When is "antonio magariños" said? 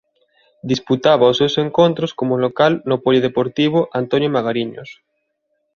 4.01-4.89